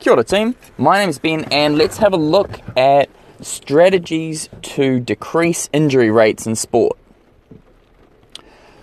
Kia 0.00 0.14
ora 0.14 0.24
team, 0.24 0.54
my 0.78 0.98
name 0.98 1.10
is 1.10 1.18
Ben 1.18 1.44
and 1.50 1.76
let's 1.76 1.98
have 1.98 2.14
a 2.14 2.16
look 2.16 2.58
at 2.74 3.10
strategies 3.42 4.48
to 4.62 4.98
decrease 4.98 5.68
injury 5.74 6.10
rates 6.10 6.46
in 6.46 6.56
sport. 6.56 6.96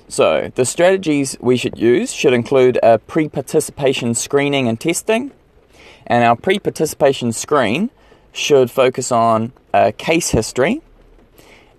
So, 0.08 0.52
the 0.54 0.64
strategies 0.64 1.36
we 1.40 1.58
should 1.58 1.76
use 1.76 2.14
should 2.14 2.34
include 2.34 2.78
a 2.84 3.00
pre 3.00 3.28
participation 3.30 4.14
screening 4.14 4.68
and 4.68 4.80
testing, 4.80 5.32
and 6.06 6.24
our 6.24 6.36
pre 6.36 6.60
participation 6.60 7.32
screen 7.32 7.90
should 8.32 8.70
focus 8.70 9.12
on 9.12 9.54
a 9.74 9.94
case 9.94 10.30
history. 10.30 10.84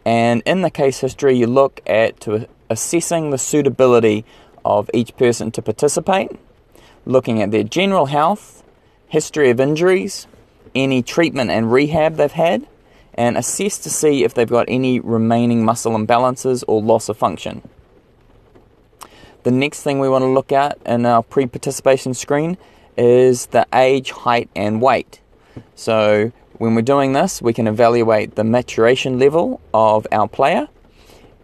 And 0.04 0.42
in 0.46 0.62
the 0.62 0.70
case 0.70 0.98
history, 0.98 1.38
you 1.38 1.46
look 1.46 1.80
at 1.86 2.18
to 2.22 2.48
assessing 2.68 3.30
the 3.30 3.38
suitability 3.38 4.24
of 4.64 4.90
each 4.92 5.16
person 5.16 5.52
to 5.52 5.62
participate, 5.62 6.32
looking 7.06 7.40
at 7.40 7.52
their 7.52 7.62
general 7.62 8.06
health, 8.06 8.57
history 9.08 9.50
of 9.50 9.58
injuries, 9.58 10.26
any 10.74 11.02
treatment 11.02 11.50
and 11.50 11.72
rehab 11.72 12.16
they've 12.16 12.30
had, 12.30 12.66
and 13.14 13.36
assess 13.36 13.78
to 13.78 13.90
see 13.90 14.22
if 14.22 14.34
they've 14.34 14.48
got 14.48 14.66
any 14.68 15.00
remaining 15.00 15.64
muscle 15.64 15.92
imbalances 15.92 16.62
or 16.68 16.80
loss 16.80 17.08
of 17.08 17.16
function. 17.16 17.62
The 19.42 19.50
next 19.50 19.82
thing 19.82 19.98
we 19.98 20.08
want 20.08 20.22
to 20.22 20.28
look 20.28 20.52
at 20.52 20.78
in 20.84 21.06
our 21.06 21.22
pre 21.22 21.46
participation 21.46 22.14
screen 22.14 22.58
is 22.96 23.46
the 23.46 23.66
age, 23.72 24.10
height, 24.10 24.50
and 24.54 24.82
weight. 24.82 25.20
So, 25.74 26.32
when 26.58 26.74
we're 26.74 26.82
doing 26.82 27.12
this, 27.12 27.40
we 27.40 27.52
can 27.52 27.66
evaluate 27.66 28.34
the 28.34 28.44
maturation 28.44 29.18
level 29.18 29.60
of 29.72 30.06
our 30.12 30.28
player, 30.28 30.68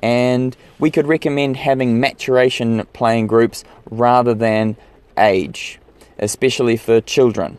and 0.02 0.56
we 0.78 0.90
could 0.90 1.06
recommend 1.06 1.56
having 1.56 1.98
maturation 1.98 2.86
playing 2.92 3.28
groups 3.28 3.64
rather 3.90 4.34
than 4.34 4.76
age 5.16 5.78
especially 6.18 6.76
for 6.76 7.00
children. 7.00 7.58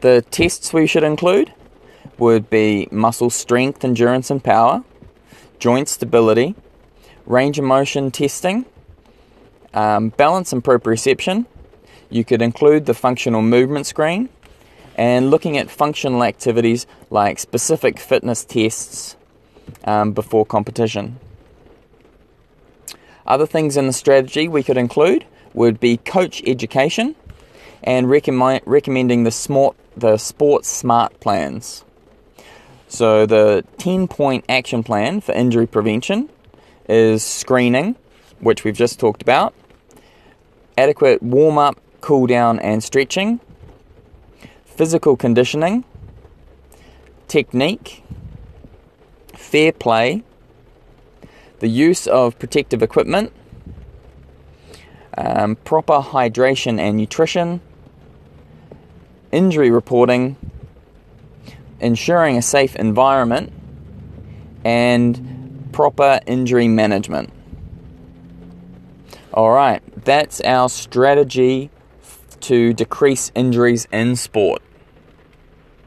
The 0.00 0.22
tests 0.30 0.72
we 0.72 0.86
should 0.86 1.02
include 1.02 1.52
would 2.18 2.48
be 2.50 2.88
muscle 2.90 3.30
strength, 3.30 3.84
endurance, 3.84 4.30
and 4.30 4.42
power, 4.42 4.84
joint 5.58 5.88
stability, 5.88 6.54
range 7.26 7.58
of 7.58 7.64
motion 7.64 8.10
testing, 8.10 8.66
um, 9.74 10.10
balance 10.10 10.52
and 10.52 10.62
proprioception. 10.62 11.46
You 12.08 12.24
could 12.24 12.40
include 12.40 12.86
the 12.86 12.94
functional 12.94 13.42
movement 13.42 13.86
screen 13.86 14.28
and 14.96 15.30
looking 15.30 15.58
at 15.58 15.70
functional 15.70 16.24
activities 16.24 16.86
like 17.10 17.38
specific 17.38 17.98
fitness 17.98 18.44
tests 18.44 19.16
um, 19.84 20.12
before 20.12 20.46
competition. 20.46 21.18
Other 23.26 23.46
things 23.46 23.76
in 23.76 23.86
the 23.86 23.92
strategy 23.92 24.48
we 24.48 24.62
could 24.62 24.76
include 24.76 25.26
would 25.56 25.80
be 25.80 25.96
coach 25.96 26.40
education 26.46 27.16
and 27.82 28.08
recommend, 28.08 28.60
recommending 28.64 29.24
the 29.24 29.32
smart, 29.32 29.74
the 29.96 30.18
sports 30.18 30.68
smart 30.68 31.18
plans. 31.18 31.84
So 32.86 33.26
the 33.26 33.64
10 33.78 34.06
point 34.06 34.44
action 34.48 34.84
plan 34.84 35.20
for 35.20 35.32
injury 35.32 35.66
prevention 35.66 36.28
is 36.88 37.24
screening, 37.24 37.96
which 38.38 38.62
we've 38.62 38.76
just 38.76 39.00
talked 39.00 39.22
about, 39.22 39.54
adequate 40.78 41.22
warm 41.22 41.58
up, 41.58 41.80
cool 42.00 42.26
down, 42.26 42.60
and 42.60 42.84
stretching, 42.84 43.40
physical 44.64 45.16
conditioning, 45.16 45.84
technique, 47.26 48.04
fair 49.34 49.72
play, 49.72 50.22
the 51.58 51.68
use 51.68 52.06
of 52.06 52.38
protective 52.38 52.82
equipment, 52.82 53.32
um, 55.16 55.56
proper 55.56 56.00
hydration 56.00 56.78
and 56.78 56.96
nutrition, 56.96 57.60
injury 59.32 59.70
reporting, 59.70 60.36
ensuring 61.80 62.36
a 62.36 62.42
safe 62.42 62.76
environment, 62.76 63.52
and 64.64 65.68
proper 65.72 66.20
injury 66.26 66.68
management. 66.68 67.30
All 69.32 69.50
right, 69.50 69.82
that's 70.04 70.40
our 70.40 70.68
strategy 70.68 71.70
to 72.40 72.72
decrease 72.72 73.30
injuries 73.34 73.86
in 73.92 74.16
sport. 74.16 74.62